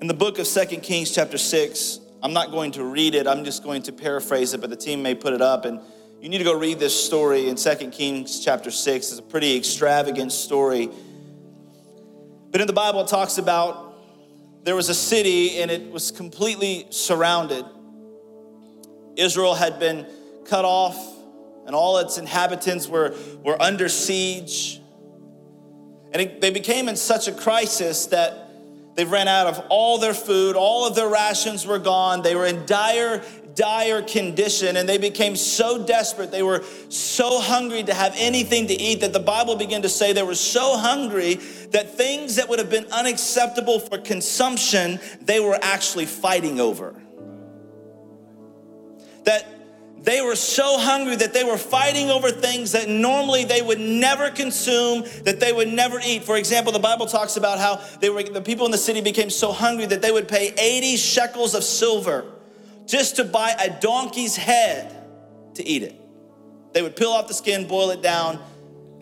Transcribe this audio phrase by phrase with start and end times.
[0.00, 3.42] In the book of Second Kings, chapter 6, I'm not going to read it, I'm
[3.44, 5.64] just going to paraphrase it, but the team may put it up.
[5.64, 5.80] And
[6.20, 9.10] you need to go read this story in Second Kings, chapter 6.
[9.10, 10.88] It's a pretty extravagant story.
[12.52, 13.92] But in the Bible, it talks about
[14.62, 17.64] there was a city and it was completely surrounded.
[19.16, 20.06] Israel had been
[20.44, 20.96] cut off,
[21.66, 24.80] and all its inhabitants were, were under siege.
[26.12, 28.47] And it, they became in such a crisis that
[28.98, 32.22] they ran out of all their food, all of their rations were gone.
[32.22, 33.22] They were in dire,
[33.54, 36.32] dire condition, and they became so desperate.
[36.32, 40.12] They were so hungry to have anything to eat that the Bible began to say
[40.12, 41.34] they were so hungry
[41.70, 47.00] that things that would have been unacceptable for consumption, they were actually fighting over.
[49.26, 49.46] That
[50.08, 54.30] they were so hungry that they were fighting over things that normally they would never
[54.30, 56.24] consume, that they would never eat.
[56.24, 59.28] For example, the Bible talks about how they were, the people in the city became
[59.28, 62.24] so hungry that they would pay 80 shekels of silver
[62.86, 64.96] just to buy a donkey's head
[65.56, 66.00] to eat it.
[66.72, 68.42] They would peel off the skin, boil it down.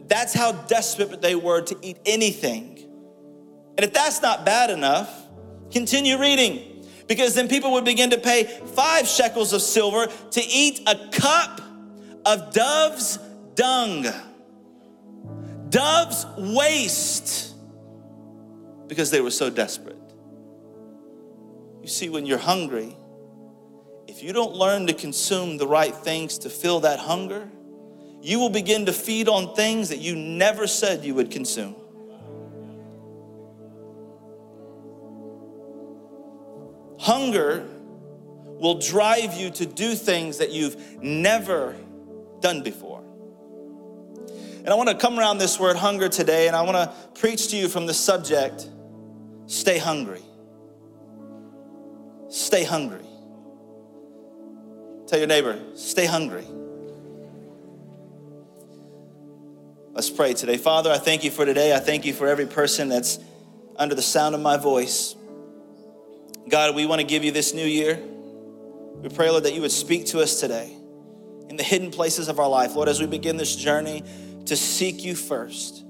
[0.09, 2.81] That's how desperate they were to eat anything.
[3.77, 5.09] And if that's not bad enough,
[5.70, 6.76] continue reading
[7.07, 11.61] because then people would begin to pay five shekels of silver to eat a cup
[12.25, 13.19] of dove's
[13.55, 14.07] dung,
[15.69, 17.55] dove's waste,
[18.89, 19.97] because they were so desperate.
[21.83, 22.97] You see, when you're hungry,
[24.09, 27.48] if you don't learn to consume the right things to fill that hunger,
[28.20, 31.77] you will begin to feed on things that you never said you would consume.
[37.07, 37.65] Hunger
[38.59, 41.77] will drive you to do things that you've never
[42.41, 43.05] done before.
[44.59, 47.47] And I want to come around this word hunger today, and I want to preach
[47.51, 48.69] to you from the subject
[49.47, 50.21] stay hungry.
[52.29, 53.07] Stay hungry.
[55.07, 56.45] Tell your neighbor, stay hungry.
[59.92, 60.57] Let's pray today.
[60.57, 61.73] Father, I thank you for today.
[61.73, 63.20] I thank you for every person that's
[63.77, 65.14] under the sound of my voice.
[66.48, 68.01] God, we want to give you this new year.
[69.02, 70.73] We pray, Lord, that you would speak to us today
[71.48, 72.77] in the hidden places of our life.
[72.77, 74.05] Lord, as we begin this journey
[74.46, 75.85] to seek you first,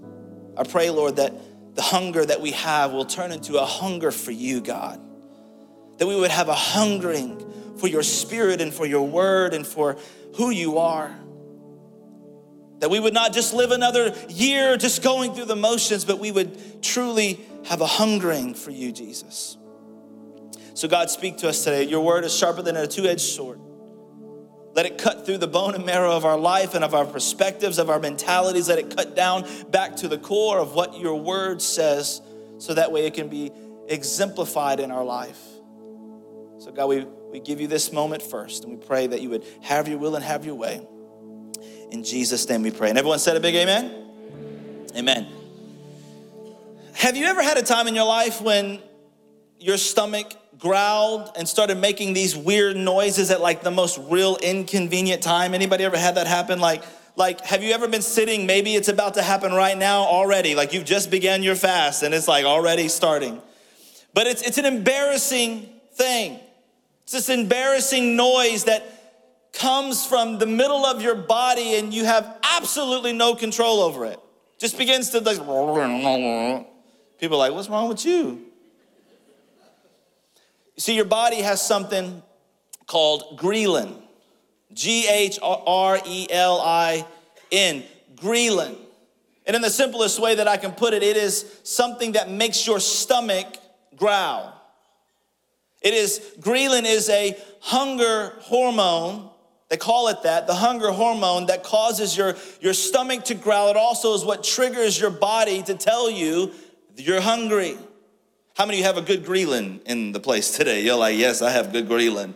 [0.56, 1.34] I pray, Lord, that
[1.74, 4.98] the hunger that we have will turn into a hunger for you, God.
[5.98, 9.98] That we would have a hungering for your spirit and for your word and for
[10.36, 11.14] who you are.
[12.78, 16.32] That we would not just live another year just going through the motions, but we
[16.32, 19.58] would truly have a hungering for you, Jesus.
[20.76, 21.84] So, God, speak to us today.
[21.84, 23.58] Your word is sharper than a two edged sword.
[24.74, 27.78] Let it cut through the bone and marrow of our life and of our perspectives,
[27.78, 28.68] of our mentalities.
[28.68, 32.20] Let it cut down back to the core of what your word says
[32.58, 33.52] so that way it can be
[33.88, 35.40] exemplified in our life.
[36.58, 39.44] So, God, we, we give you this moment first and we pray that you would
[39.62, 40.86] have your will and have your way.
[41.90, 42.90] In Jesus' name we pray.
[42.90, 44.90] And everyone said a big amen?
[44.94, 45.26] Amen.
[46.92, 48.82] Have you ever had a time in your life when
[49.58, 55.22] your stomach growled and started making these weird noises at like the most real inconvenient
[55.22, 55.54] time.
[55.54, 56.60] Anybody ever had that happen?
[56.60, 56.82] Like,
[57.16, 58.46] like, have you ever been sitting?
[58.46, 60.54] Maybe it's about to happen right now already.
[60.54, 63.40] Like you've just began your fast and it's like already starting.
[64.14, 66.40] But it's it's an embarrassing thing.
[67.02, 68.84] It's this embarrassing noise that
[69.52, 74.20] comes from the middle of your body and you have absolutely no control over it.
[74.58, 75.38] Just begins to like
[77.18, 78.45] people like, what's wrong with you?
[80.78, 82.22] See, your body has something
[82.86, 84.02] called ghrelin.
[84.72, 87.06] G H R E L I
[87.50, 87.82] N.
[88.16, 88.76] Ghrelin.
[89.46, 92.66] And in the simplest way that I can put it, it is something that makes
[92.66, 93.46] your stomach
[93.94, 94.52] growl.
[95.82, 99.30] It is, ghrelin is a hunger hormone.
[99.68, 103.68] They call it that, the hunger hormone that causes your, your stomach to growl.
[103.68, 106.52] It also is what triggers your body to tell you
[106.96, 107.76] you're hungry.
[108.56, 110.82] How many of you have a good ghrelin in the place today?
[110.82, 112.32] You're like, yes, I have good ghrelin.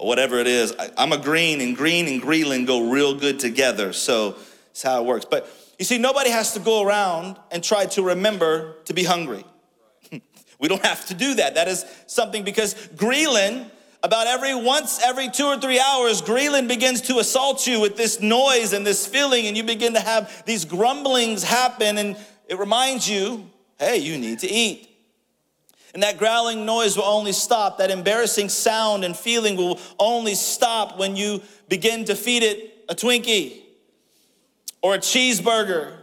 [0.00, 0.74] Or whatever it is.
[0.76, 3.92] I, am a green, and green and ghrelin go real good together.
[3.92, 4.32] So
[4.66, 5.26] that's how it works.
[5.26, 5.48] But
[5.78, 9.44] you see, nobody has to go around and try to remember to be hungry.
[10.58, 11.54] we don't have to do that.
[11.54, 13.70] That is something because ghrelin,
[14.02, 18.20] about every once every two or three hours, ghrelin begins to assault you with this
[18.20, 22.16] noise and this feeling, and you begin to have these grumblings happen, and
[22.48, 23.48] it reminds you,
[23.78, 24.89] hey, you need to eat.
[25.92, 27.78] And that growling noise will only stop.
[27.78, 32.94] That embarrassing sound and feeling will only stop when you begin to feed it a
[32.94, 33.62] Twinkie
[34.82, 35.96] or a cheeseburger.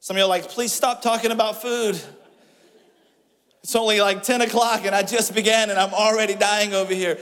[0.00, 2.00] Some of you are like, please stop talking about food.
[3.62, 7.18] It's only like 10 o'clock and I just began and I'm already dying over here.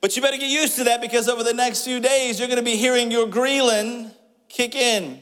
[0.00, 2.62] But you better get used to that because over the next few days, you're gonna
[2.62, 4.12] be hearing your ghrelin
[4.48, 5.20] kick in.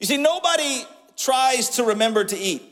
[0.00, 0.82] You see, nobody
[1.16, 2.69] tries to remember to eat.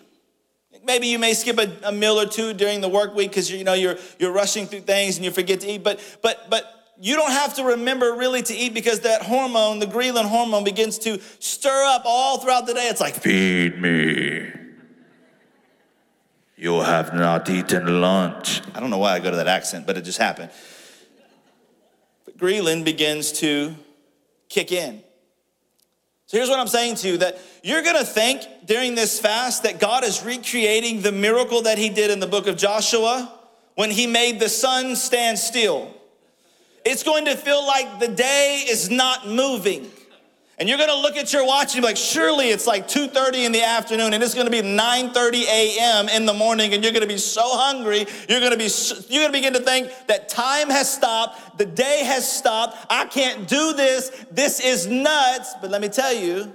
[0.88, 3.62] Maybe you may skip a, a meal or two during the work week because you
[3.62, 5.84] know you're you're rushing through things and you forget to eat.
[5.84, 6.64] But but but
[6.98, 10.98] you don't have to remember really to eat because that hormone, the ghrelin hormone, begins
[11.00, 12.88] to stir up all throughout the day.
[12.88, 14.50] It's like, feed me.
[16.56, 18.62] You have not eaten lunch.
[18.74, 20.50] I don't know why I go to that accent, but it just happened.
[22.24, 23.76] But ghrelin begins to
[24.48, 25.04] kick in.
[26.28, 29.80] So here's what I'm saying to you that you're gonna think during this fast that
[29.80, 33.32] God is recreating the miracle that He did in the book of Joshua
[33.76, 35.90] when He made the sun stand still.
[36.84, 39.90] It's going to feel like the day is not moving.
[40.58, 43.52] And you're gonna look at your watch and be like, surely it's like 2:30 in
[43.52, 46.08] the afternoon, and it's gonna be 9:30 a.m.
[46.08, 48.68] in the morning, and you're gonna be so hungry, you're gonna be
[49.08, 53.46] you're gonna begin to think that time has stopped, the day has stopped, I can't
[53.46, 55.54] do this, this is nuts.
[55.60, 56.52] But let me tell you,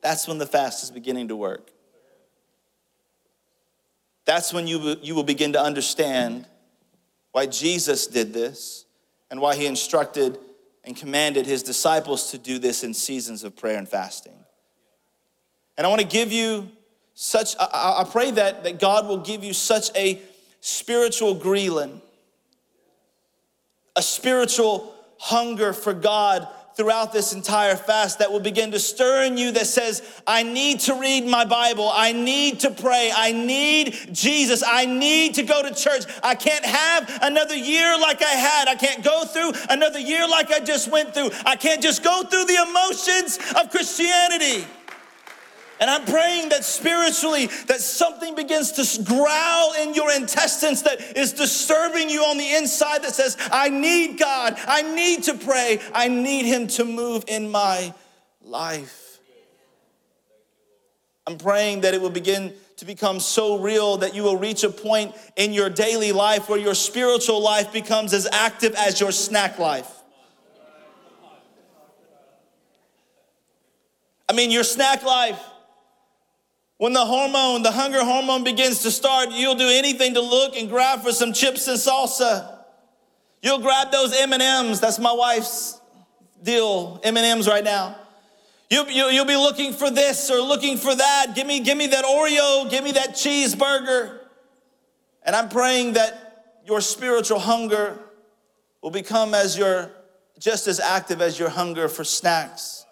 [0.00, 1.70] that's when the fast is beginning to work.
[4.24, 6.46] That's when you, you will begin to understand
[7.32, 8.86] why Jesus did this
[9.30, 10.38] and why he instructed
[10.84, 14.34] and commanded his disciples to do this in seasons of prayer and fasting.
[15.76, 16.70] And I want to give you
[17.14, 20.20] such, I, I pray that, that God will give you such a
[20.60, 22.00] spiritual ghrelin,
[23.96, 29.36] a spiritual hunger for God throughout this entire fast that will begin to stir in
[29.36, 31.90] you that says, I need to read my Bible.
[31.92, 33.12] I need to pray.
[33.14, 34.62] I need Jesus.
[34.66, 36.04] I need to go to church.
[36.22, 38.68] I can't have another year like I had.
[38.68, 41.30] I can't go through another year like I just went through.
[41.46, 44.66] I can't just go through the emotions of Christianity.
[45.80, 51.32] And I'm praying that spiritually that something begins to growl in your intestines that is
[51.32, 54.56] disturbing you on the inside that says, I need God.
[54.66, 55.80] I need to pray.
[55.92, 57.92] I need him to move in my
[58.42, 59.18] life.
[61.26, 64.70] I'm praying that it will begin to become so real that you will reach a
[64.70, 69.58] point in your daily life where your spiritual life becomes as active as your snack
[69.58, 69.90] life.
[74.28, 75.40] I mean, your snack life
[76.84, 80.68] when the hormone, the hunger hormone begins to start, you'll do anything to look and
[80.68, 82.58] grab for some chips and salsa.
[83.40, 84.80] You'll grab those M&Ms.
[84.80, 85.80] That's my wife's
[86.42, 87.96] deal, M&Ms right now.
[88.68, 91.28] You, you, you'll be looking for this or looking for that.
[91.34, 92.68] Give me, give me that Oreo.
[92.68, 94.18] Give me that cheeseburger.
[95.22, 97.98] And I'm praying that your spiritual hunger
[98.82, 99.90] will become as your,
[100.38, 102.84] just as active as your hunger for snacks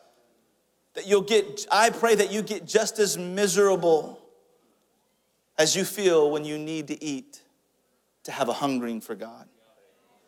[0.94, 4.20] that you'll get, I pray that you get just as miserable
[5.58, 7.40] as you feel when you need to eat
[8.24, 9.48] to have a hungering for God.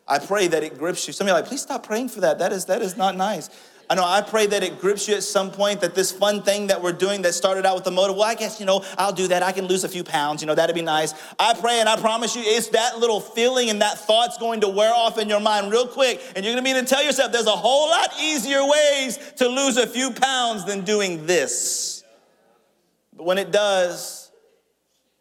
[0.06, 1.12] I pray that it grips you.
[1.12, 2.38] Some of you are like, please stop praying for that.
[2.38, 3.48] That is, that is not nice.
[3.88, 6.68] I know I pray that it grips you at some point that this fun thing
[6.68, 9.12] that we're doing that started out with the motive, well, I guess, you know, I'll
[9.12, 9.42] do that.
[9.42, 11.12] I can lose a few pounds, you know, that'd be nice.
[11.38, 14.68] I pray and I promise you, it's that little feeling and that thought's going to
[14.68, 16.20] wear off in your mind real quick.
[16.34, 19.76] And you're gonna begin to tell yourself there's a whole lot easier ways to lose
[19.76, 22.04] a few pounds than doing this.
[23.14, 24.30] But when it does,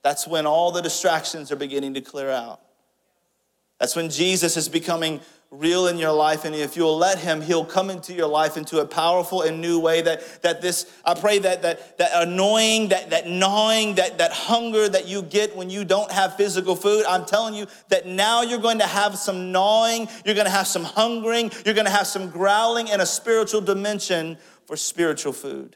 [0.04, 2.60] that's when all the distractions are beginning to clear out.
[3.80, 5.20] That's when Jesus is becoming
[5.54, 8.80] real in your life and if you'll let him he'll come into your life into
[8.80, 13.12] a powerful and new way that that this i pray that that that annoying that
[13.12, 17.24] that gnawing that that hunger that you get when you don't have physical food i'm
[17.24, 20.84] telling you that now you're going to have some gnawing you're going to have some
[20.84, 25.76] hungering you're going to have some growling in a spiritual dimension for spiritual food.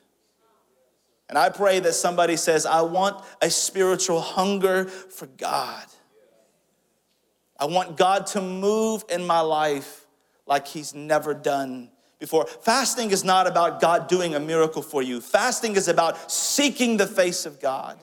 [1.30, 5.86] And i pray that somebody says i want a spiritual hunger for god
[7.60, 10.06] I want God to move in my life
[10.46, 12.46] like He's never done before.
[12.46, 17.08] Fasting is not about God doing a miracle for you, fasting is about seeking the
[17.08, 18.00] face of God.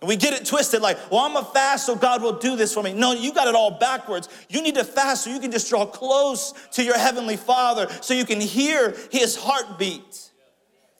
[0.00, 2.72] And we get it twisted like, well, I'm a fast, so God will do this
[2.72, 2.92] for me.
[2.92, 4.28] No, you got it all backwards.
[4.48, 8.14] You need to fast so you can just draw close to your Heavenly Father so
[8.14, 10.30] you can hear His heartbeat.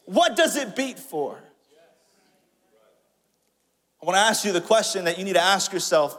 [0.06, 1.38] What does it beat for?
[4.02, 6.18] I want to ask you the question that you need to ask yourself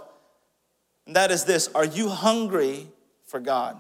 [1.09, 2.87] and that is this Are you hungry
[3.25, 3.75] for God?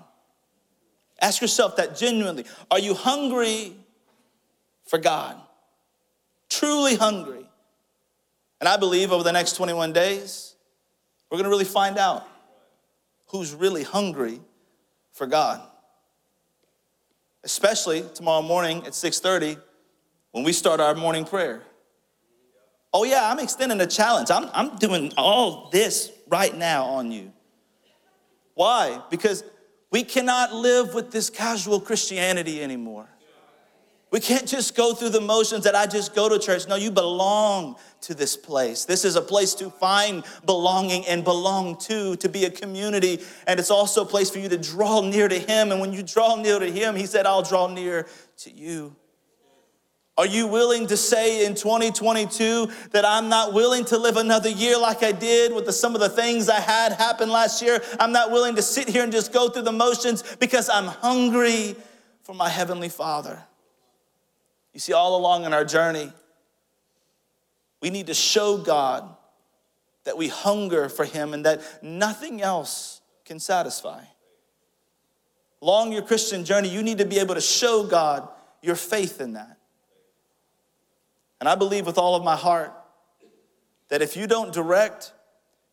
[1.21, 2.43] Ask yourself that genuinely.
[2.71, 3.75] Are you hungry
[4.87, 5.39] for God?
[6.49, 7.47] Truly hungry.
[8.59, 10.55] And I believe over the next 21 days,
[11.29, 12.27] we're to really find out
[13.27, 14.41] who's really hungry
[15.11, 15.61] for God.
[17.43, 19.55] Especially tomorrow morning at 6:30
[20.31, 21.61] when we start our morning prayer.
[22.91, 24.31] Oh, yeah, I'm extending a challenge.
[24.31, 27.33] I'm, I'm doing all this right now on you.
[28.53, 29.01] Why?
[29.09, 29.43] Because
[29.91, 33.07] we cannot live with this casual Christianity anymore.
[34.11, 36.67] We can't just go through the motions that I just go to church.
[36.67, 38.85] No, you belong to this place.
[38.85, 43.19] This is a place to find belonging and belong to, to be a community.
[43.45, 45.71] And it's also a place for you to draw near to Him.
[45.71, 48.07] And when you draw near to Him, He said, I'll draw near
[48.37, 48.95] to you.
[50.19, 54.77] Are you willing to say in 2022 that I'm not willing to live another year
[54.77, 57.81] like I did with the, some of the things I had happen last year?
[58.01, 61.77] I'm not willing to sit here and just go through the motions because I'm hungry
[62.23, 63.41] for my Heavenly Father.
[64.73, 66.11] You see, all along in our journey,
[67.81, 69.15] we need to show God
[70.03, 74.03] that we hunger for Him and that nothing else can satisfy.
[75.61, 78.27] Along your Christian journey, you need to be able to show God
[78.61, 79.58] your faith in that.
[81.39, 82.73] And I believe with all of my heart
[83.89, 85.13] that if you don't direct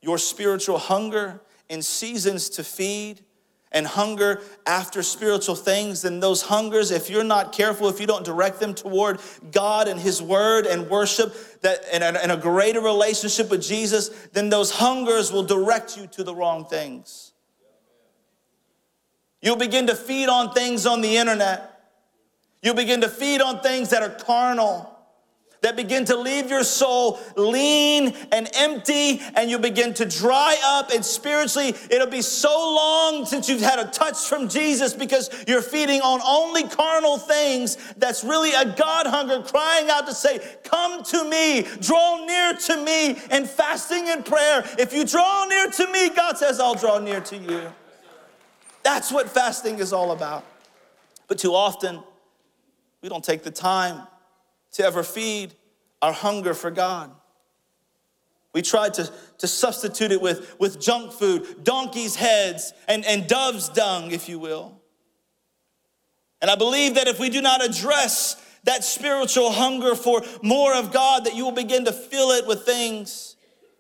[0.01, 3.23] your spiritual hunger in seasons to feed
[3.73, 8.25] and hunger after spiritual things, then those hungers, if you're not careful, if you don't
[8.25, 9.21] direct them toward
[9.51, 14.49] God and His Word and worship, that and and a greater relationship with Jesus, then
[14.49, 17.33] those hungers will direct you to the wrong things.
[19.43, 21.73] You'll begin to feed on things on the internet.
[22.63, 24.96] You'll begin to feed on things that are carnal
[25.63, 30.91] that begin to leave your soul lean and empty, and you begin to dry up.
[30.91, 35.63] And spiritually, it'll be so long since you've had a touch from Jesus because you're
[35.63, 37.77] feeding on only carnal things.
[37.97, 42.85] That's really a God hunger crying out to say, Come to me, draw near to
[42.85, 44.65] me, and fasting and prayer.
[44.79, 47.73] If you draw near to me, God says, I'll draw near to you.
[48.83, 50.45] That's what fasting is all about.
[51.29, 52.01] But too often,
[53.03, 54.07] we don't take the time
[54.77, 55.55] to ever feed
[56.03, 57.11] our hunger for God.
[58.53, 63.69] We tried to, to substitute it with, with junk food, donkey's heads, and, and dove's
[63.71, 64.81] dung, if you will.
[66.43, 70.93] And I believe that if we do not address that spiritual hunger for more of
[70.93, 73.36] God, that you will begin to fill it with things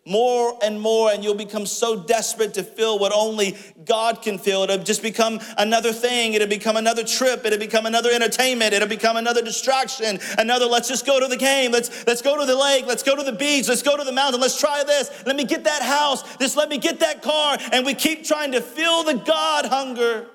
[0.07, 4.63] more and more, and you'll become so desperate to fill what only God can fill.
[4.63, 6.35] It'll just become another thing.
[6.35, 7.45] It'll become another trip.
[7.45, 8.73] It'll become another entertainment.
[8.73, 10.21] It'll become another distraction.
[10.39, 11.73] Another, let's just go to the game.
[11.73, 12.87] Let's, let's go to the lake.
[12.87, 13.69] Let's go to the beach.
[13.69, 14.41] Let's go to the mountain.
[14.41, 15.11] Let's try this.
[15.27, 16.37] Let me get that house.
[16.37, 17.59] Just let me get that car.
[17.73, 20.29] And we keep trying to fill the God hunger.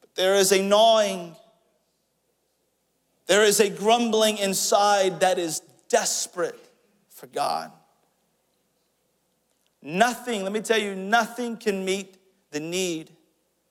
[0.00, 1.36] But there is a gnawing,
[3.28, 6.65] there is a grumbling inside that is desperate
[7.26, 7.72] for God.
[9.82, 12.16] Nothing, let me tell you, nothing can meet
[12.50, 13.10] the need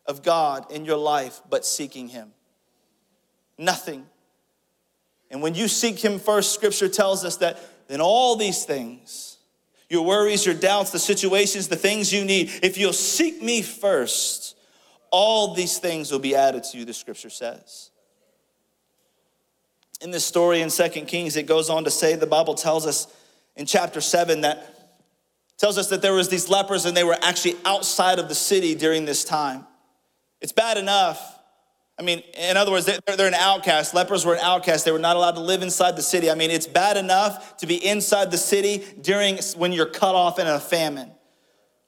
[0.05, 2.31] of God in your life but seeking Him.
[3.57, 4.05] Nothing.
[5.31, 9.38] And when you seek Him first, Scripture tells us that then all these things,
[9.89, 14.55] your worries, your doubts, the situations, the things you need, if you'll seek me first,
[15.12, 17.91] all these things will be added to you, the Scripture says.
[20.01, 23.07] In this story in Second Kings, it goes on to say, the Bible tells us
[23.55, 24.75] in chapter 7 that
[25.57, 28.75] tells us that there was these lepers and they were actually outside of the city
[28.75, 29.65] during this time.
[30.41, 31.31] It's bad enough.
[31.97, 33.93] I mean, in other words, they're, an outcast.
[33.93, 34.83] Lepers were an outcast.
[34.83, 36.29] They were not allowed to live inside the city.
[36.29, 40.38] I mean, it's bad enough to be inside the city during when you're cut off
[40.38, 41.09] in a famine,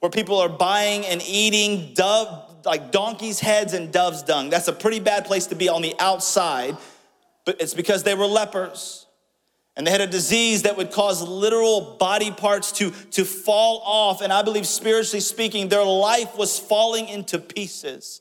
[0.00, 4.48] where people are buying and eating dove, like donkeys' heads and dove's dung.
[4.48, 6.78] That's a pretty bad place to be on the outside,
[7.44, 9.07] but it's because they were lepers
[9.78, 14.20] and they had a disease that would cause literal body parts to, to fall off.
[14.20, 18.20] And I believe, spiritually speaking, their life was falling into pieces.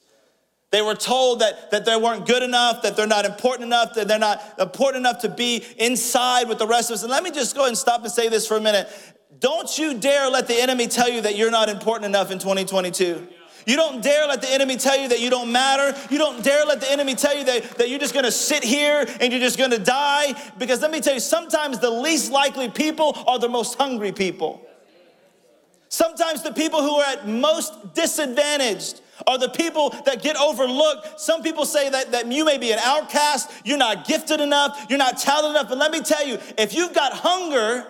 [0.70, 4.08] They were told that, that they weren't good enough, that they're not important enough, that
[4.08, 7.02] they're not important enough to be inside with the rest of us.
[7.02, 8.88] And let me just go ahead and stop and say this for a minute.
[9.40, 13.28] Don't you dare let the enemy tell you that you're not important enough in 2022.
[13.68, 15.94] You don't dare let the enemy tell you that you don't matter.
[16.10, 19.06] You don't dare let the enemy tell you that, that you're just gonna sit here
[19.20, 20.42] and you're just gonna die.
[20.58, 24.66] Because let me tell you, sometimes the least likely people are the most hungry people.
[25.90, 31.20] Sometimes the people who are at most disadvantaged are the people that get overlooked.
[31.20, 34.98] Some people say that, that you may be an outcast, you're not gifted enough, you're
[34.98, 35.68] not talented enough.
[35.68, 37.86] But let me tell you, if you've got hunger,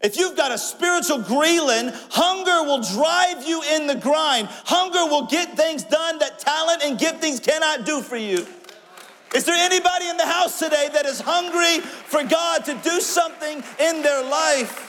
[0.00, 4.48] if you've got a spiritual ghrelin, hunger will drive you in the grind.
[4.48, 8.46] Hunger will get things done that talent and giftings cannot do for you.
[9.34, 13.62] Is there anybody in the house today that is hungry for God to do something
[13.80, 14.84] in their life?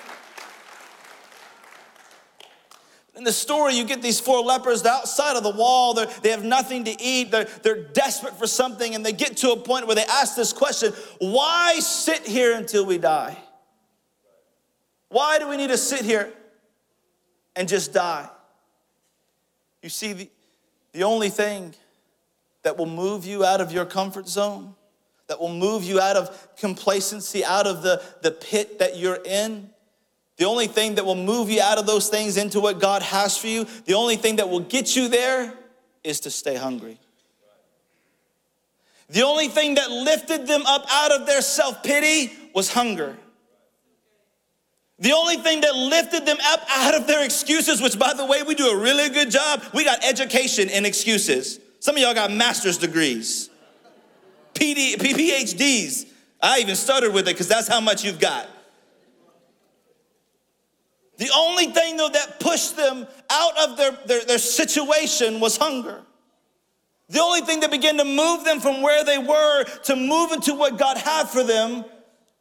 [3.16, 5.94] In the story, you get these four lepers outside of the wall.
[5.94, 7.32] They have nothing to eat.
[7.32, 10.54] They're, they're desperate for something, and they get to a point where they ask this
[10.54, 13.38] question Why sit here until we die?
[15.10, 16.32] Why do we need to sit here
[17.56, 18.30] and just die?
[19.82, 20.30] You see, the,
[20.94, 21.74] the only thing
[22.64, 24.76] that will move you out of your comfort zone,
[25.28, 29.70] that will move you out of complacency, out of the, the pit that you're in,
[30.38, 33.38] the only thing that will move you out of those things into what God has
[33.38, 35.54] for you, the only thing that will get you there
[36.04, 36.98] is to stay hungry.
[39.10, 43.18] The only thing that lifted them up out of their self pity was hunger.
[45.00, 48.44] The only thing that lifted them up out of their excuses, which by the way,
[48.44, 51.60] we do a really good job, we got education in excuses.
[51.80, 53.50] Some of y'all got master's degrees,
[54.54, 56.06] PD, PhDs.
[56.42, 58.48] I even started with it because that's how much you've got.
[61.18, 66.02] The only thing though that pushed them out of their, their, their situation was hunger.
[67.10, 70.54] The only thing that began to move them from where they were to move into
[70.54, 71.84] what God had for them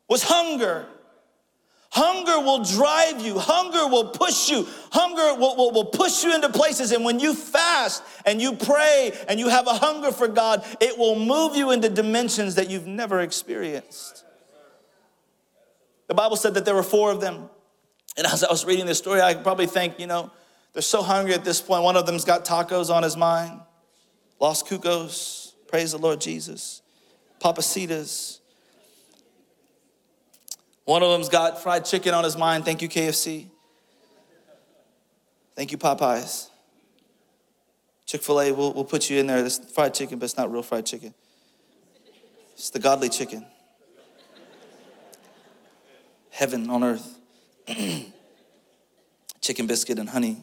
[0.09, 0.87] was hunger.
[1.91, 3.39] Hunger will drive you.
[3.39, 4.67] Hunger will push you.
[4.93, 6.93] Hunger will, will, will, push you into places.
[6.93, 10.99] And when you fast and you pray and you have a hunger for God, it
[10.99, 14.25] will move you into dimensions that you've never experienced.
[16.09, 17.49] The Bible said that there were four of them.
[18.19, 20.31] And as I was reading this story, I probably think, you know,
[20.75, 21.85] they're so hungry at this point.
[21.85, 23.61] One of them's got tacos on his mind.
[24.41, 26.83] Los Cucos, praise the Lord Jesus.
[27.41, 28.41] Pappasitas.
[30.89, 32.65] One of them's got fried chicken on his mind.
[32.65, 33.45] Thank you, KFC.
[35.55, 36.49] Thank you, Popeyes.
[38.07, 39.43] Chick fil A, we'll, we'll put you in there.
[39.43, 41.13] This fried chicken, but it's not real fried chicken.
[42.55, 43.45] It's the godly chicken.
[46.31, 47.19] Heaven on earth.
[49.43, 50.39] chicken biscuit and honey.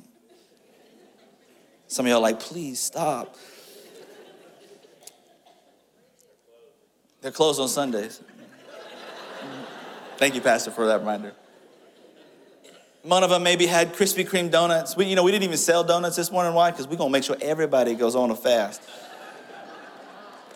[1.87, 3.35] Some of y'all like, please stop.
[7.21, 8.21] They're closed on Sundays.
[10.25, 11.33] Thank you, Pastor, for that reminder.
[13.03, 14.97] One of them maybe had Krispy Kreme donuts.
[14.97, 16.55] We, you know, we didn't even sell donuts this morning.
[16.55, 16.71] Why?
[16.71, 18.81] Because we're gonna make sure everybody goes on a fast.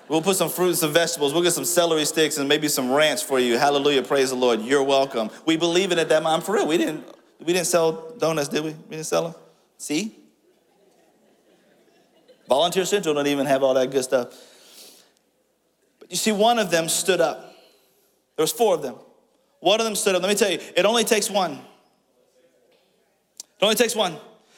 [0.07, 1.35] We'll put some fruits and some vegetables.
[1.35, 3.59] We'll get some celery sticks and maybe some ranch for you.
[3.59, 4.59] Hallelujah, praise the Lord.
[4.61, 5.29] You're welcome.
[5.45, 6.65] We believe in it that I'm for real.
[6.65, 7.05] We didn't
[7.37, 8.71] we didn't sell donuts, did we?
[8.71, 9.35] We didn't sell them.
[9.77, 10.15] See?
[12.47, 14.33] Volunteer Central don't even have all that good stuff.
[15.99, 17.53] But you see, one of them stood up.
[18.35, 18.95] There was four of them.
[19.59, 20.21] One of them stood up.
[20.21, 21.53] Let me tell you, it only takes one.
[23.59, 24.15] It only takes one.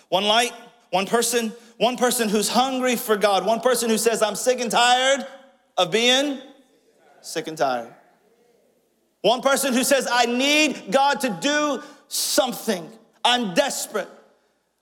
[0.09, 0.53] One light,
[0.91, 4.69] one person, one person who's hungry for God, one person who says, I'm sick and
[4.69, 5.25] tired
[5.77, 6.39] of being
[7.21, 7.93] sick and tired.
[9.21, 12.89] One person who says, I need God to do something.
[13.23, 14.09] I'm desperate.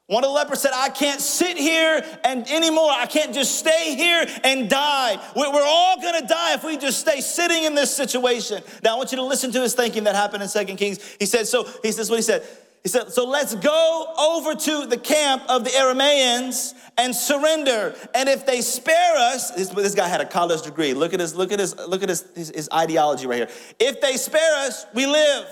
[0.10, 2.89] One of the lepers said, I can't sit here and anymore.
[2.89, 5.19] I can't just stay here and die.
[5.36, 8.63] We're all gonna die if we just stay sitting in this situation.
[8.84, 10.98] Now I want you to listen to his thinking that happened in Second Kings.
[11.19, 12.43] He said, so he says what he said.
[12.82, 17.93] He said, so let's go over to the camp of the Arameans and surrender.
[18.15, 20.95] And if they spare us, this, this guy had a college degree.
[20.95, 23.50] Look at his, look at his, look at his, his, his ideology right here.
[23.80, 25.45] If they spare us, we live.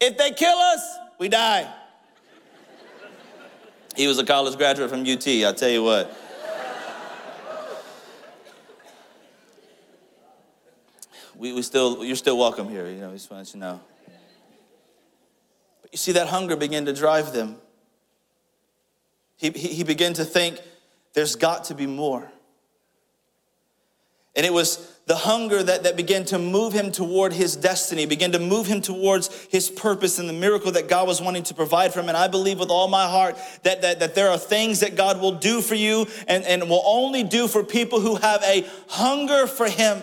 [0.00, 0.80] If they kill us,
[1.20, 1.72] we die.
[3.96, 6.16] He was a college graduate from UT, I'll tell you what.
[11.36, 13.80] we, we still, you're still welcome here, you know, just want you know.
[15.82, 17.56] But you see, that hunger began to drive them.
[19.36, 20.60] He, he, he began to think,
[21.14, 22.30] there's got to be more.
[24.36, 28.30] And it was the hunger that, that began to move him toward his destiny, began
[28.30, 31.92] to move him towards his purpose and the miracle that God was wanting to provide
[31.92, 32.06] for him.
[32.06, 35.20] And I believe with all my heart that, that, that there are things that God
[35.20, 39.48] will do for you and, and will only do for people who have a hunger
[39.48, 40.00] for him.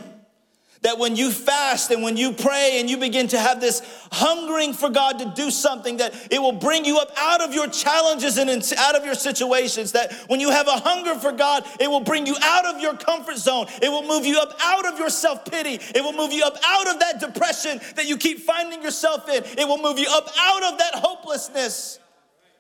[0.82, 4.74] That when you fast and when you pray and you begin to have this hungering
[4.74, 8.38] for God to do something, that it will bring you up out of your challenges
[8.38, 9.94] and out of your situations.
[9.94, 12.96] That when you have a hunger for God, it will bring you out of your
[12.96, 13.68] comfort zone.
[13.82, 15.80] It will move you up out of your self pity.
[15.96, 19.44] It will move you up out of that depression that you keep finding yourself in.
[19.58, 22.00] It will move you up out of that hopelessness.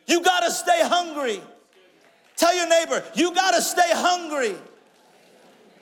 [0.07, 1.41] You gotta stay hungry.
[2.35, 4.55] Tell your neighbor, you gotta stay hungry.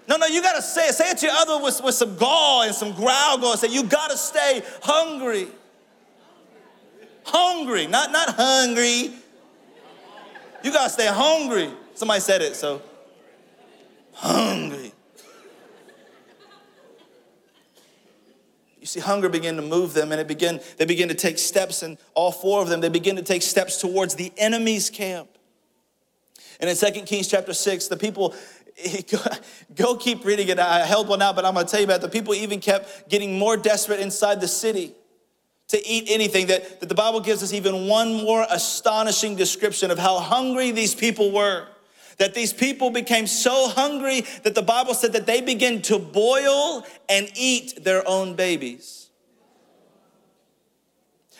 [0.08, 0.94] No, no, you gotta say it.
[0.94, 3.58] Say it to your other with, with some gall and some growl going.
[3.58, 5.48] Say, you gotta stay hungry.
[7.24, 9.12] Hungry, not, not hungry.
[10.64, 11.72] You gotta stay hungry.
[11.96, 12.82] Somebody said it, so
[14.14, 14.92] hungry.
[18.80, 21.82] You see, hunger begin to move them, and it begin, they begin to take steps,
[21.82, 25.28] and all four of them, they begin to take steps towards the enemy's camp.
[26.60, 28.36] And in 2 Kings chapter 6, the people
[29.76, 30.60] go keep reading it.
[30.60, 32.02] I held one out, but I'm going to tell you about it.
[32.02, 34.94] the people even kept getting more desperate inside the city
[35.70, 39.98] to eat anything, that, that the Bible gives us even one more astonishing description of
[39.98, 41.68] how hungry these people were.
[42.18, 46.86] That these people became so hungry that the Bible said that they began to boil
[47.10, 49.05] and eat their own babies.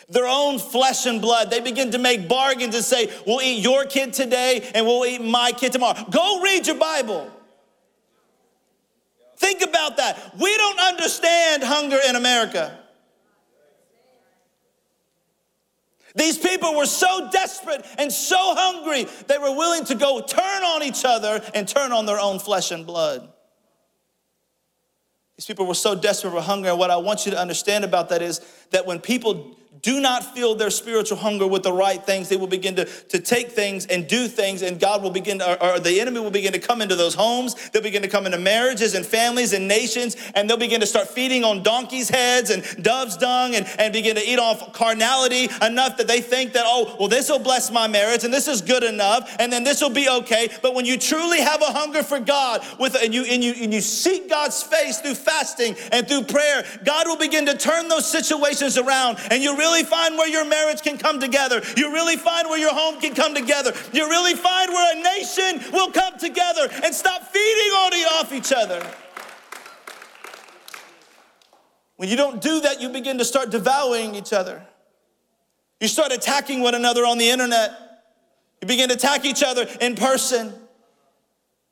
[0.08, 1.50] Their own flesh and blood.
[1.50, 5.20] They begin to make bargains and say, We'll eat your kid today and we'll eat
[5.20, 6.00] my kid tomorrow.
[6.10, 7.30] Go read your Bible.
[9.36, 10.34] Think about that.
[10.38, 12.78] We don't understand hunger in America.
[16.14, 20.82] These people were so desperate and so hungry, they were willing to go turn on
[20.82, 23.28] each other and turn on their own flesh and blood.
[25.36, 26.70] These people were so desperate for hunger.
[26.70, 28.40] And what I want you to understand about that is
[28.70, 32.46] that when people do not feel their spiritual hunger with the right things, they will
[32.46, 35.80] begin to, to take things and do things, and God will begin, to, or, or,
[35.80, 37.54] the enemy will begin to come into those homes.
[37.70, 41.08] They'll begin to come into marriages and families and nations, and they'll begin to start
[41.08, 45.96] feeding on donkeys' heads and doves' dung and, and begin to eat off carnality enough
[45.96, 48.82] that they think that, oh, well, this will bless my marriage and this is good
[48.82, 50.48] enough, and then this will be okay.
[50.62, 53.72] But when you truly have a hunger for God with and you and you and
[53.72, 58.10] you seek God's face through fasting and through prayer, God will begin to turn those
[58.10, 61.60] situations around, and you really find where your marriage can come together.
[61.76, 63.72] You really find where your home can come together.
[63.92, 67.86] You really find where a nation will come together and stop feeding on
[68.20, 68.84] off each other.
[71.96, 74.66] When you don't do that, you begin to start devouring each other.
[75.80, 77.70] You start attacking one another on the internet.
[78.60, 80.52] You begin to attack each other in person.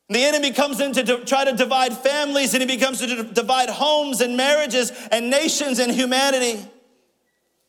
[0.09, 4.21] The enemy comes in to try to divide families and he becomes to divide homes
[4.21, 6.61] and marriages and nations and humanity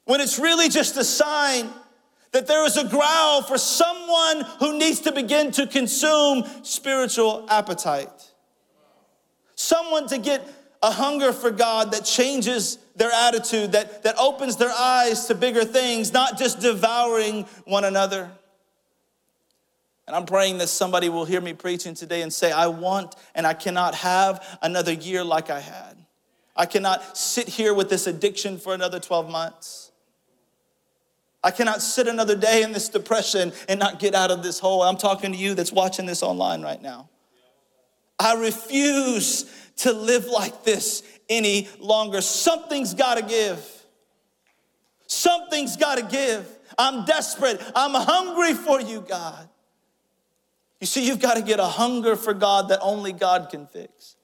[0.06, 1.70] when it's really just a sign
[2.32, 8.32] that there is a growl for someone who needs to begin to consume spiritual appetite.
[9.56, 10.48] Someone to get
[10.84, 15.63] a hunger for God that changes their attitude, that, that opens their eyes to bigger
[15.63, 18.30] things, not just devouring one another.
[20.06, 23.48] And I'm praying that somebody will hear me preaching today and say, I want and
[23.48, 25.98] I cannot have another year like I had.
[26.56, 29.91] I cannot sit here with this addiction for another 12 months.
[31.45, 34.81] I cannot sit another day in this depression and not get out of this hole.
[34.81, 37.08] I'm talking to you that's watching this online right now.
[38.17, 39.45] I refuse
[39.77, 42.21] to live like this any longer.
[42.21, 43.63] Something's got to give.
[45.05, 46.49] Something's got to give.
[46.79, 47.62] I'm desperate.
[47.75, 49.47] I'm hungry for you, God.
[50.81, 54.15] You see, you've got to get a hunger for God that only God can fix,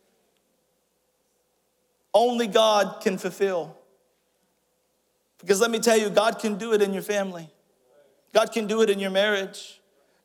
[2.16, 3.78] only God can fulfill.
[5.42, 7.50] Because let me tell you, God can do it in your family.
[8.34, 9.81] God can do it in your marriage.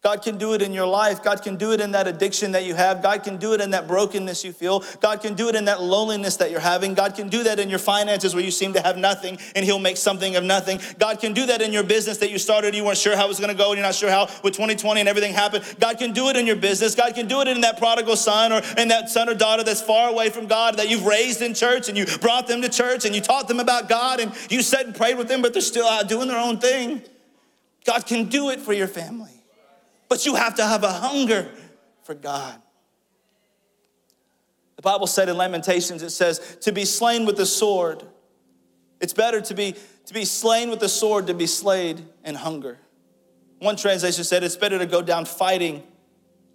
[0.07, 1.21] God can do it in your life.
[1.21, 3.03] God can do it in that addiction that you have.
[3.03, 4.85] God can do it in that brokenness you feel.
[5.01, 6.95] God can do it in that loneliness that you're having.
[6.95, 9.81] God can do that in your finances where you seem to have nothing and He'll
[9.81, 10.79] make something of nothing.
[11.01, 13.29] God can do that in your business that you started, you weren't sure how it
[13.29, 15.64] was gonna go, and you're not sure how with 2020 and everything happened.
[15.81, 16.95] God can do it in your business.
[16.95, 19.83] God can do it in that prodigal son or in that son or daughter that's
[19.83, 23.07] far away from God that you've raised in church and you brought them to church
[23.07, 25.61] and you taught them about God and you sat and prayed with them, but they're
[25.61, 27.03] still out doing their own thing.
[27.85, 29.36] God can do it for your family
[30.09, 31.51] but you have to have a hunger
[32.03, 32.61] for God.
[34.77, 38.05] The Bible said in Lamentations, it says, to be slain with the sword.
[39.01, 39.75] It's better to be,
[40.07, 42.79] to be slain with the sword to be slayed in hunger.
[43.59, 45.83] One translation said, it's better to go down fighting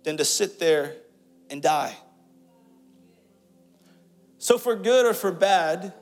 [0.04, 0.96] than to sit there
[1.50, 1.96] and die.
[4.38, 5.94] So, for good or for bad,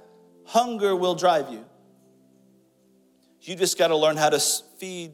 [0.46, 1.66] hunger will drive you.
[3.42, 5.12] You just got to learn how to feed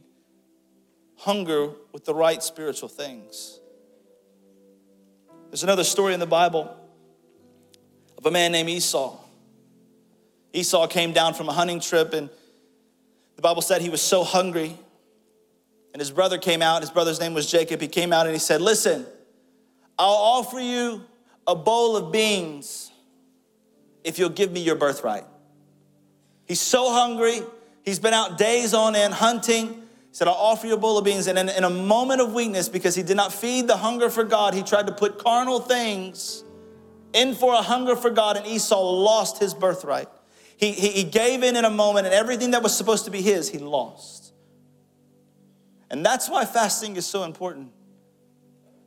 [1.18, 3.60] hunger with the right spiritual things.
[5.50, 6.76] There's another story in the Bible
[8.18, 9.18] of a man named Esau.
[10.54, 12.30] Esau came down from a hunting trip, and
[13.36, 14.78] the Bible said he was so hungry.
[15.94, 17.80] And his brother came out, his brother's name was Jacob.
[17.80, 19.06] He came out and he said, Listen,
[19.98, 21.06] I'll offer you
[21.48, 22.92] a bowl of beans
[24.04, 25.24] if you'll give me your birthright.
[26.48, 27.42] He's so hungry.
[27.84, 29.84] He's been out days on end hunting
[30.16, 31.28] said, I'll offer you a bowl of beans.
[31.28, 34.24] And in, in, a moment of weakness, because he did not feed the hunger for
[34.24, 36.46] God, he tried to put carnal things
[37.12, 40.08] in for a hunger for God, and Esau lost his birthright.
[40.56, 43.22] He, he, he gave in in a moment, and everything that was supposed to be
[43.22, 44.32] his, he lost.
[45.90, 47.74] And that's why fasting is so important.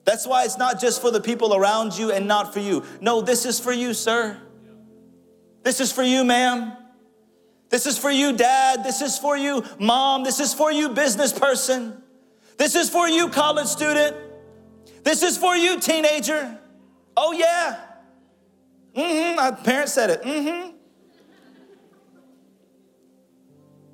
[0.06, 2.84] That's why it's not just for the people around you and not for you.
[3.02, 4.40] No, this is for you, sir.
[5.62, 6.74] This is for you, ma'am.
[7.70, 8.82] This is for you, dad.
[8.82, 10.24] This is for you, mom.
[10.24, 12.02] This is for you, business person.
[12.56, 14.16] This is for you, college student.
[15.04, 16.58] This is for you, teenager.
[17.16, 17.80] Oh, yeah.
[18.96, 19.36] Mm hmm.
[19.36, 20.22] My parents said it.
[20.22, 20.76] Mm hmm.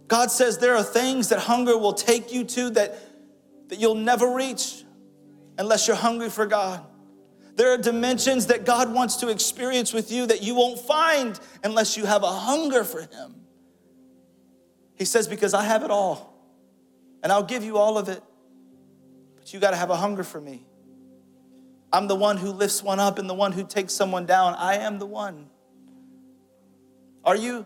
[0.07, 2.99] God says there are things that hunger will take you to that,
[3.69, 4.85] that you'll never reach
[5.59, 6.85] unless you're hungry for God.
[7.57, 11.97] There are dimensions that God wants to experience with you that you won't find unless
[11.97, 13.44] you have a hunger for Him.
[14.97, 16.35] He says, Because I have it all,
[17.23, 18.23] and I'll give you all of it,
[19.37, 20.67] but you got to have a hunger for me.
[21.93, 24.55] I'm the one who lifts one up and the one who takes someone down.
[24.55, 25.49] I am the one.
[27.25, 27.65] Are you?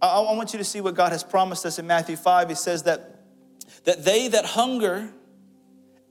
[0.00, 2.48] I, want you to see what God has promised us in Matthew 5.
[2.48, 3.20] He says that,
[3.84, 5.10] that they that hunger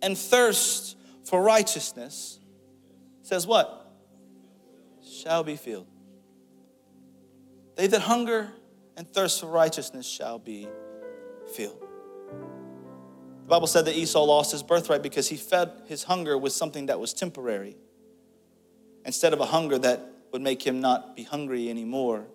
[0.01, 2.39] and thirst for righteousness,
[3.23, 3.91] says what?
[5.03, 5.87] Shall be filled.
[7.75, 8.51] They that hunger
[8.97, 10.67] and thirst for righteousness shall be
[11.55, 11.87] filled.
[13.43, 16.87] The Bible said that Esau lost his birthright because he fed his hunger with something
[16.87, 17.77] that was temporary
[19.05, 22.25] instead of a hunger that would make him not be hungry anymore,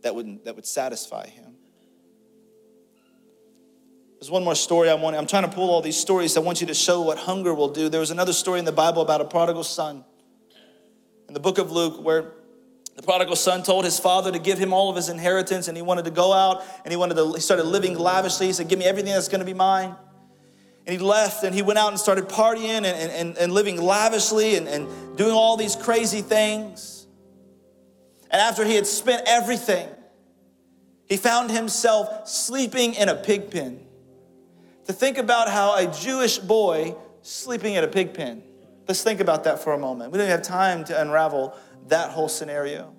[0.00, 1.56] that would, that would satisfy him.
[4.18, 5.16] There's one more story I want.
[5.16, 6.36] I'm trying to pull all these stories.
[6.36, 7.88] I want you to show what hunger will do.
[7.88, 10.04] There was another story in the Bible about a prodigal son.
[11.26, 12.32] In the book of Luke, where
[12.96, 15.82] the prodigal son told his father to give him all of his inheritance, and he
[15.82, 17.32] wanted to go out and he wanted to.
[17.32, 18.46] He started living lavishly.
[18.46, 19.94] He said, "Give me everything that's going to be mine."
[20.86, 24.56] And he left and he went out and started partying and, and, and living lavishly
[24.56, 27.06] and, and doing all these crazy things.
[28.30, 29.88] And after he had spent everything,
[31.06, 33.80] he found himself sleeping in a pig pen.
[34.86, 38.42] To think about how a Jewish boy sleeping in a pig pen.
[38.88, 40.10] Let's think about that for a moment.
[40.10, 41.56] We don't have time to unravel
[41.88, 42.94] that whole scenario.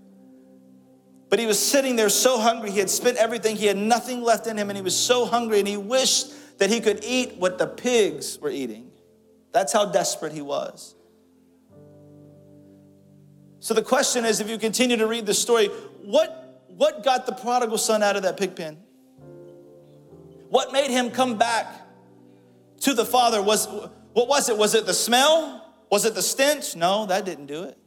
[1.29, 2.71] But he was sitting there so hungry.
[2.71, 3.55] He had spent everything.
[3.55, 6.69] He had nothing left in him, and he was so hungry, and he wished that
[6.69, 8.91] he could eat what the pigs were eating.
[9.51, 10.95] That's how desperate he was.
[13.59, 15.67] So the question is if you continue to read the story,
[16.03, 18.77] what, what got the prodigal son out of that pig pen?
[20.49, 21.65] What made him come back
[22.81, 23.41] to the father?
[23.41, 23.67] Was
[24.13, 24.57] what was it?
[24.57, 25.73] Was it the smell?
[25.89, 26.75] Was it the stench?
[26.75, 27.77] No, that didn't do it.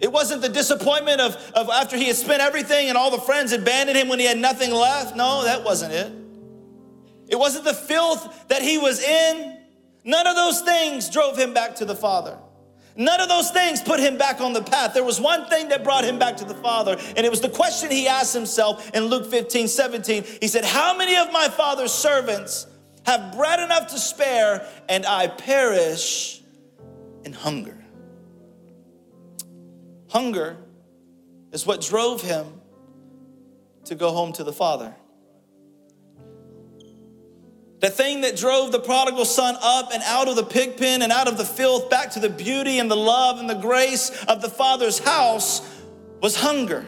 [0.00, 3.52] It wasn't the disappointment of, of after he had spent everything and all the friends
[3.52, 5.16] abandoned him when he had nothing left.
[5.16, 6.12] No, that wasn't it.
[7.28, 9.58] It wasn't the filth that he was in.
[10.04, 12.38] None of those things drove him back to the Father.
[12.96, 14.94] None of those things put him back on the path.
[14.94, 17.48] There was one thing that brought him back to the Father, and it was the
[17.48, 20.24] question he asked himself in Luke 15 17.
[20.40, 22.66] He said, How many of my Father's servants
[23.04, 26.40] have bread enough to spare, and I perish
[27.24, 27.85] in hunger?
[30.16, 30.56] Hunger
[31.52, 32.46] is what drove him
[33.84, 34.96] to go home to the Father.
[37.80, 41.12] The thing that drove the prodigal son up and out of the pig pen and
[41.12, 44.40] out of the filth back to the beauty and the love and the grace of
[44.40, 45.60] the Father's house
[46.22, 46.86] was hunger.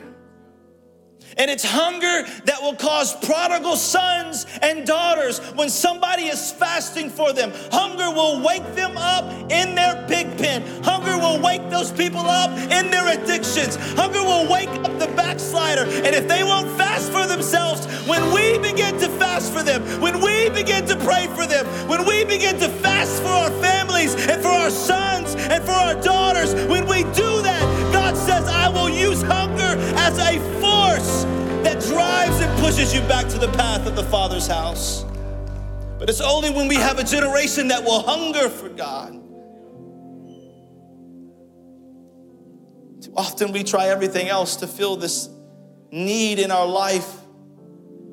[1.38, 7.32] And it's hunger that will cause prodigal sons and daughters when somebody is fasting for
[7.32, 7.52] them.
[7.70, 10.82] Hunger will wake them up in their pig pen.
[10.82, 13.76] Hunger will wake those people up in their addictions.
[13.94, 15.82] Hunger will wake up the backslider.
[15.82, 20.20] And if they won't fast for themselves, when we begin to fast for them, when
[20.20, 24.42] we begin to pray for them, when we begin to fast for our families and
[24.42, 28.88] for our sons and for our daughters, when we do that, God says, I will
[28.88, 31.24] use hunger as a force
[31.64, 35.04] that drives and pushes you back to the path of the Father's house.
[35.98, 39.12] But it's only when we have a generation that will hunger for God.
[43.02, 45.28] Too often we try everything else to fill this
[45.90, 47.16] need in our life.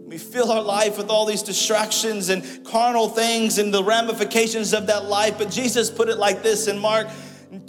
[0.06, 4.88] We fill our life with all these distractions and carnal things and the ramifications of
[4.88, 5.38] that life.
[5.38, 7.08] But Jesus put it like this in Mark,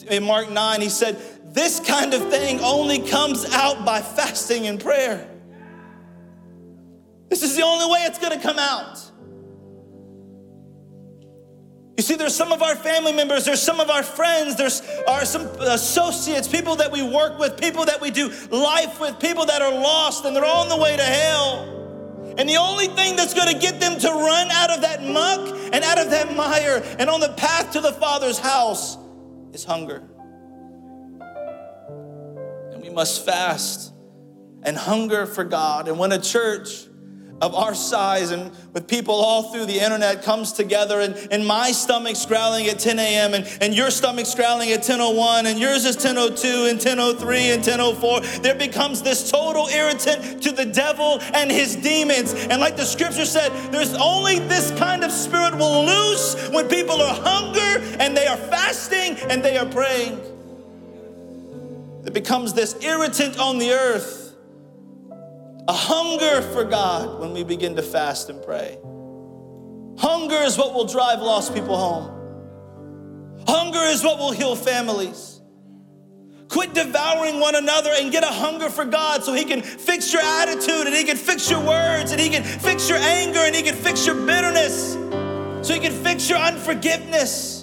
[0.08, 0.80] in Mark 9.
[0.80, 1.18] He said,
[1.56, 5.26] This kind of thing only comes out by fasting and prayer.
[7.30, 8.98] This is the only way it's gonna come out.
[11.96, 15.24] You see, there's some of our family members, there's some of our friends, there's are
[15.24, 19.62] some associates, people that we work with, people that we do life with, people that
[19.62, 22.34] are lost and they're on the way to hell.
[22.36, 25.82] And the only thing that's gonna get them to run out of that muck and
[25.82, 28.98] out of that mire and on the path to the Father's house
[29.54, 30.02] is hunger.
[32.96, 33.92] Must fast
[34.62, 35.86] and hunger for God.
[35.86, 36.86] And when a church
[37.42, 41.72] of our size and with people all through the internet comes together and, and my
[41.72, 43.34] stomach's growling at 10 a.m.
[43.34, 48.40] And, and your stomach's growling at 10.01 and yours is 10.02 and 10.03 and 10.04.
[48.40, 52.32] There becomes this total irritant to the devil and his demons.
[52.32, 57.02] And like the scripture said, there's only this kind of spirit will loose when people
[57.02, 60.18] are hunger and they are fasting and they are praying.
[62.06, 64.22] It becomes this irritant on the earth
[65.68, 68.78] a hunger for God when we begin to fast and pray.
[69.98, 73.44] Hunger is what will drive lost people home.
[73.48, 75.40] Hunger is what will heal families.
[76.48, 80.22] Quit devouring one another and get a hunger for God so He can fix your
[80.22, 83.62] attitude and He can fix your words and He can fix your anger and He
[83.62, 84.92] can fix your bitterness
[85.66, 87.55] so He can fix your unforgiveness.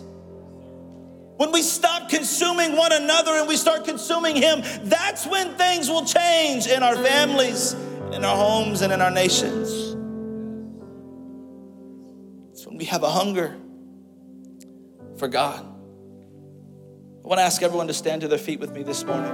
[1.43, 6.06] When we stop consuming one another and we start consuming Him, that's when things will
[6.06, 7.73] change in our families,
[8.13, 9.69] in our homes, and in our nations.
[12.53, 13.58] It's when we have a hunger
[15.17, 15.60] for God.
[15.60, 19.34] I want to ask everyone to stand to their feet with me this morning.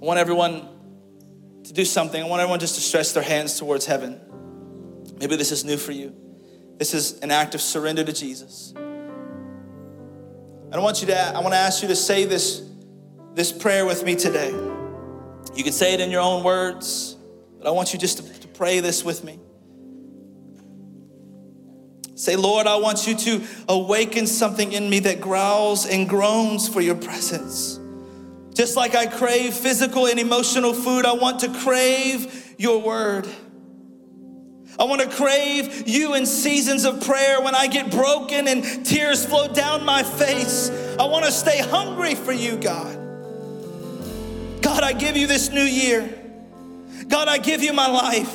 [0.00, 0.68] I want everyone
[1.64, 2.22] to do something.
[2.22, 4.20] I want everyone just to stretch their hands towards heaven.
[5.20, 6.14] Maybe this is new for you.
[6.78, 8.72] This is an act of surrender to Jesus.
[10.72, 12.62] I want you to I want to ask you to say this
[13.34, 14.50] this prayer with me today.
[15.54, 17.16] You can say it in your own words,
[17.58, 19.38] but I want you just to, to pray this with me.
[22.14, 26.80] Say, Lord, I want you to awaken something in me that growls and groans for
[26.80, 27.78] your presence.
[28.54, 33.26] Just like I crave physical and emotional food, I want to crave your word.
[34.80, 39.26] I want to crave you in seasons of prayer when I get broken and tears
[39.26, 40.70] flow down my face.
[40.98, 42.96] I want to stay hungry for you, God.
[44.62, 46.08] God, I give you this new year.
[47.08, 48.34] God, I give you my life.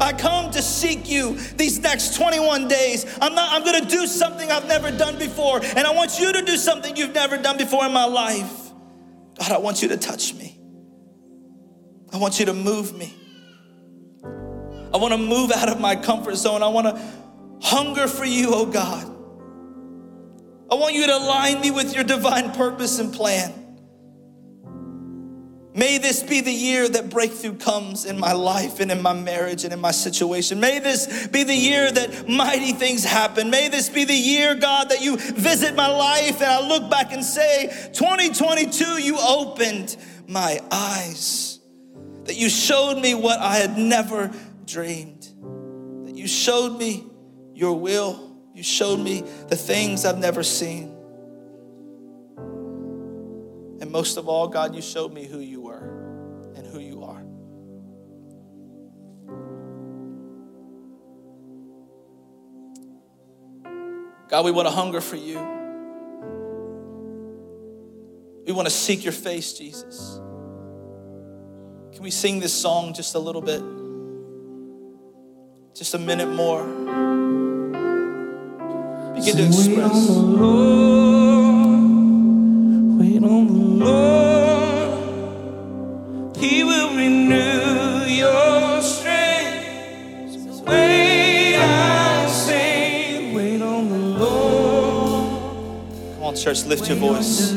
[0.00, 3.04] I come to seek you these next 21 days.
[3.20, 6.32] I'm not I'm going to do something I've never done before and I want you
[6.32, 8.70] to do something you've never done before in my life.
[9.38, 10.58] God, I want you to touch me.
[12.10, 13.14] I want you to move me.
[14.92, 16.62] I want to move out of my comfort zone.
[16.62, 17.02] I want to
[17.60, 19.06] hunger for you, oh God.
[20.70, 23.54] I want you to align me with your divine purpose and plan.
[25.74, 29.62] May this be the year that breakthrough comes in my life and in my marriage
[29.62, 30.58] and in my situation.
[30.58, 33.48] May this be the year that mighty things happen.
[33.48, 37.12] May this be the year, God, that you visit my life and I look back
[37.12, 39.96] and say, 2022, you opened
[40.26, 41.60] my eyes,
[42.24, 44.32] that you showed me what I had never
[44.68, 45.22] dreamed,
[46.06, 47.06] that you showed me
[47.54, 50.94] your will, you showed me the things I've never seen.
[53.80, 57.24] And most of all, God, you showed me who you were and who you are.
[64.28, 65.38] God, we want to hunger for you.
[68.46, 70.20] We want to seek your face, Jesus.
[71.92, 73.62] Can we sing this song just a little bit?
[75.78, 76.64] Just a minute more.
[79.14, 80.08] Begin to express.
[82.98, 83.52] Wait on the
[83.84, 84.98] Lord,
[86.36, 90.32] He will renew your strength.
[90.32, 95.30] So wait, I say, wait on the Lord.
[96.14, 97.52] Come on, church, lift your Wait on voice.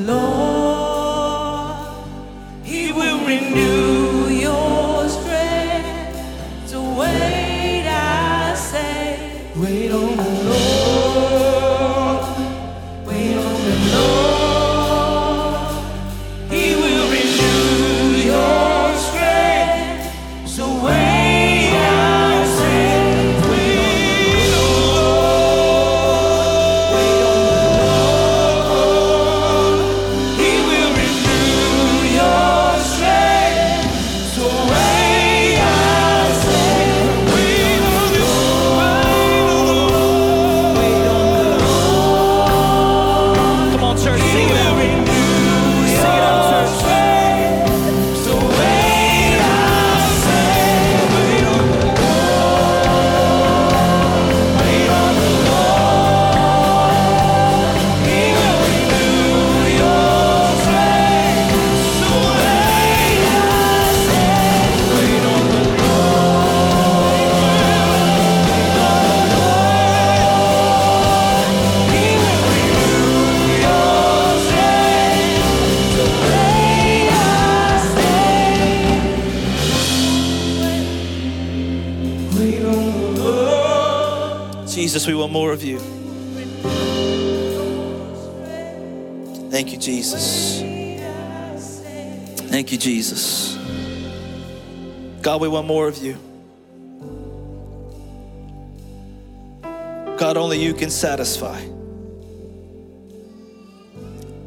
[100.31, 101.61] God, only you can satisfy.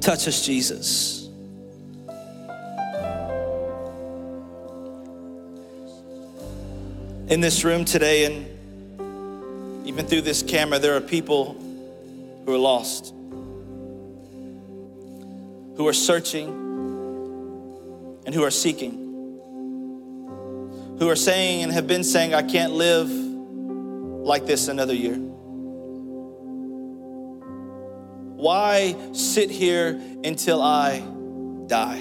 [0.00, 1.28] Touch us, Jesus.
[7.28, 11.52] In this room today, and even through this camera, there are people
[12.46, 13.12] who are lost,
[15.76, 16.48] who are searching,
[18.24, 18.92] and who are seeking,
[20.98, 25.20] who are saying and have been saying, I can't live like this another year.
[28.44, 31.00] Why sit here until I
[31.66, 32.00] die?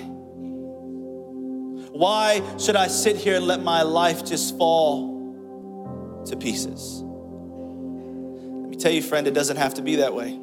[1.94, 7.02] Why should I sit here and let my life just fall to pieces?
[7.02, 10.38] Let me tell you, friend, it doesn't have to be that way.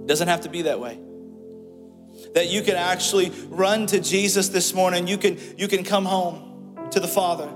[0.00, 0.98] It doesn't have to be that way.
[2.32, 5.06] That you can actually run to Jesus this morning.
[5.06, 7.50] You can, you can come home to the Father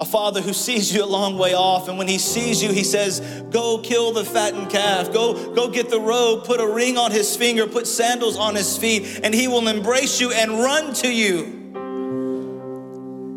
[0.00, 2.84] a father who sees you a long way off, and when he sees you, he
[2.84, 3.20] says,
[3.50, 7.36] Go kill the fattened calf, go, go get the robe, put a ring on his
[7.36, 11.44] finger, put sandals on his feet, and he will embrace you and run to you.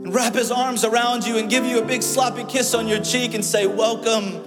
[0.04, 3.02] And wrap his arms around you and give you a big sloppy kiss on your
[3.02, 4.44] cheek and say, Welcome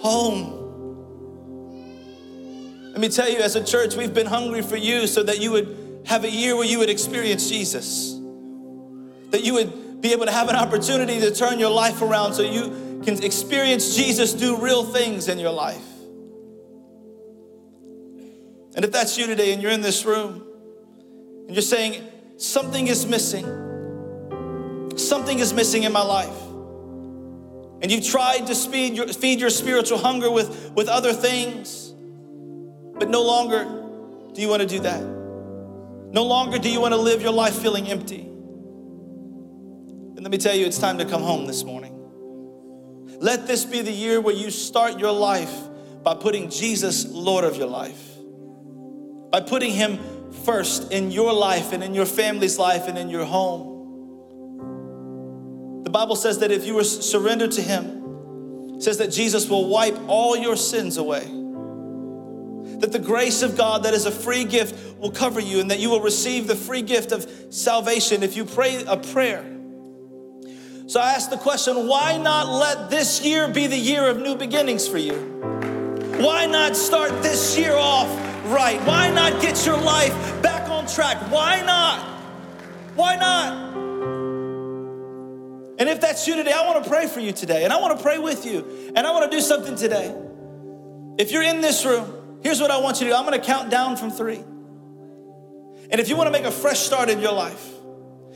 [0.00, 0.56] home.
[2.92, 5.52] Let me tell you, as a church, we've been hungry for you so that you
[5.52, 8.18] would have a year where you would experience Jesus.
[9.30, 12.42] That you would be able to have an opportunity to turn your life around so
[12.42, 15.84] you can experience Jesus do real things in your life.
[18.74, 20.44] And if that's you today and you're in this room
[21.46, 23.44] and you're saying, something is missing,
[24.96, 26.42] something is missing in my life.
[27.80, 31.92] And you've tried to feed your, feed your spiritual hunger with, with other things,
[32.98, 33.64] but no longer
[34.32, 35.02] do you want to do that.
[35.02, 38.28] No longer do you want to live your life feeling empty.
[40.28, 41.94] Let me tell you, it's time to come home this morning.
[43.18, 45.50] Let this be the year where you start your life
[46.02, 47.98] by putting Jesus Lord of your life,
[49.32, 49.98] by putting Him
[50.44, 53.76] first in your life and in your family's life and in your home.
[55.84, 59.98] The Bible says that if you are surrendered to Him, says that Jesus will wipe
[60.08, 61.24] all your sins away.
[62.80, 65.78] That the grace of God, that is a free gift, will cover you, and that
[65.78, 69.54] you will receive the free gift of salvation if you pray a prayer
[70.88, 74.34] so I ask the question why not let this year be the year of new
[74.34, 75.14] beginnings for you?
[76.18, 78.08] Why not start this year off
[78.46, 78.80] right?
[78.86, 80.12] Why not get your life
[80.42, 81.18] back on track?
[81.30, 82.00] Why not?
[82.96, 83.76] Why not?
[85.78, 87.96] And if that's you today, I want to pray for you today, and I want
[87.96, 90.12] to pray with you, and I want to do something today.
[91.18, 93.46] If you're in this room, here's what I want you to do I'm going to
[93.46, 94.42] count down from three.
[95.90, 97.77] And if you want to make a fresh start in your life,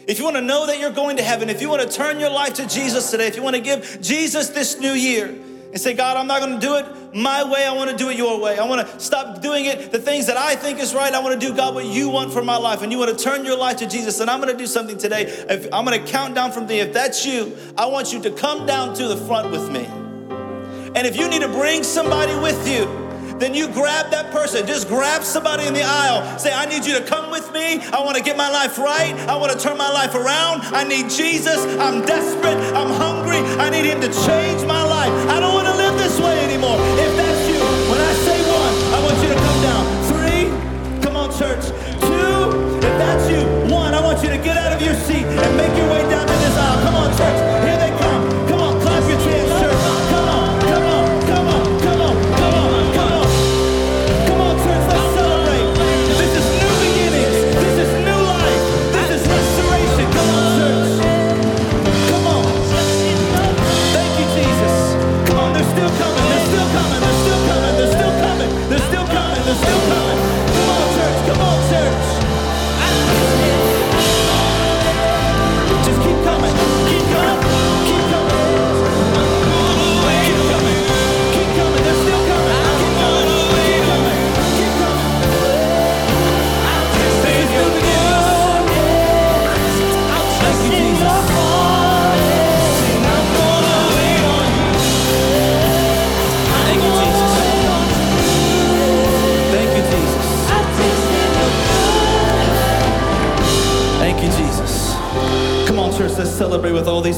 [0.06, 2.18] if you want to know that you're going to heaven, if you want to turn
[2.18, 5.80] your life to Jesus today, if you want to give Jesus this new year and
[5.80, 8.16] say, God, I'm not going to do it my way, I want to do it
[8.16, 8.58] your way.
[8.58, 11.12] I want to stop doing it the things that I think is right.
[11.12, 12.82] I want to do, God, what you want for my life.
[12.82, 14.20] And you want to turn your life to Jesus.
[14.20, 15.24] And I'm going to do something today.
[15.24, 18.30] If, I'm going to count down from the, if that's you, I want you to
[18.30, 19.84] come down to the front with me.
[20.94, 23.01] And if you need to bring somebody with you,
[23.42, 24.64] then you grab that person.
[24.66, 26.38] Just grab somebody in the aisle.
[26.38, 27.82] Say, I need you to come with me.
[27.90, 29.18] I want to get my life right.
[29.26, 30.62] I want to turn my life around.
[30.70, 31.58] I need Jesus.
[31.82, 32.54] I'm desperate.
[32.70, 33.42] I'm hungry.
[33.58, 35.10] I need Him to change my life.
[35.26, 36.78] I don't want to live this way anymore.
[37.02, 37.58] If that's you,
[37.90, 39.82] when I say one, I want you to come down.
[40.06, 40.42] Three,
[41.02, 41.66] come on, church.
[41.98, 43.42] Two, if that's you.
[43.74, 46.28] One, I want you to get out of your seat and make your way down
[46.30, 46.78] to this aisle.
[46.86, 47.71] Come on, church.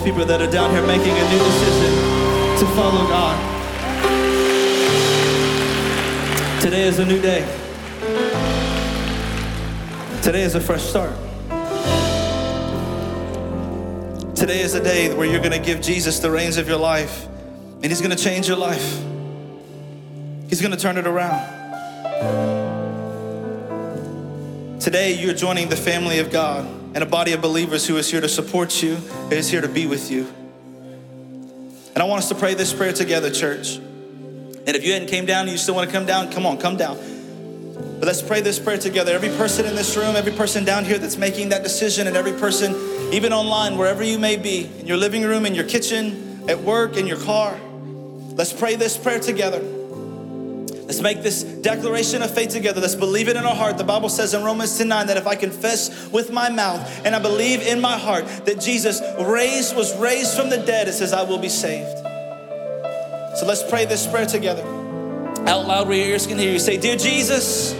[0.04, 1.92] People that are down here making a new decision
[2.58, 3.40] to follow God.
[6.60, 7.40] Today is a new day.
[10.20, 11.10] Today is a fresh start.
[14.36, 17.26] Today is a day where you're going to give Jesus the reins of your life
[17.76, 19.02] and He's going to change your life.
[20.50, 21.40] He's going to turn it around.
[24.80, 28.20] Today, you're joining the family of God and a body of believers who is here
[28.20, 28.98] to support you,
[29.30, 30.26] is here to be with you.
[31.94, 33.76] And I want us to pray this prayer together, church.
[33.76, 36.58] And if you hadn't came down and you still want to come down, come on,
[36.58, 36.96] come down.
[37.98, 39.12] But let's pray this prayer together.
[39.12, 42.32] Every person in this room, every person down here that's making that decision, and every
[42.32, 42.74] person,
[43.12, 46.96] even online, wherever you may be, in your living room, in your kitchen, at work,
[46.96, 47.58] in your car,
[48.36, 49.60] let's pray this prayer together.
[50.86, 52.78] Let's make this declaration of faith together.
[52.80, 53.78] Let's believe it in our heart.
[53.78, 57.16] The Bible says in Romans 10 9 that if I confess with my mouth and
[57.16, 61.14] I believe in my heart that Jesus raised, was raised from the dead, it says
[61.14, 61.98] I will be saved.
[63.38, 64.62] So let's pray this prayer together.
[65.46, 66.58] Out loud where your ears can hear you.
[66.58, 67.72] Say, Dear Jesus,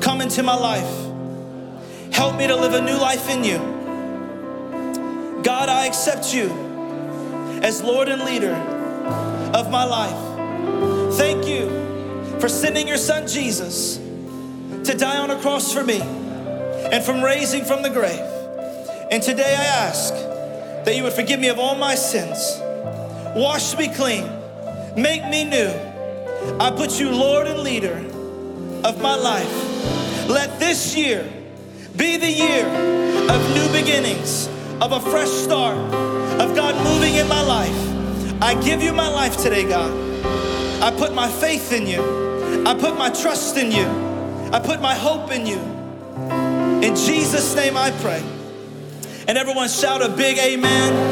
[0.00, 2.14] come into my life.
[2.14, 3.58] Help me to live a new life in you.
[5.42, 6.50] God, I accept you
[7.62, 8.54] as Lord and leader
[9.54, 11.14] of my life.
[11.16, 11.91] Thank you
[12.42, 17.64] for sending your son Jesus to die on a cross for me and from raising
[17.64, 18.18] from the grave.
[19.12, 20.12] And today I ask
[20.84, 22.58] that you would forgive me of all my sins,
[23.36, 24.28] wash me clean,
[24.96, 25.70] make me new.
[26.58, 27.94] I put you Lord and leader
[28.82, 30.28] of my life.
[30.28, 31.22] Let this year
[31.94, 34.48] be the year of new beginnings,
[34.80, 38.42] of a fresh start, of God moving in my life.
[38.42, 39.92] I give you my life today, God.
[40.82, 42.21] I put my faith in you.
[42.64, 43.86] I put my trust in you.
[44.52, 45.58] I put my hope in you.
[46.86, 48.22] In Jesus' name I pray.
[49.26, 51.11] And everyone shout a big amen.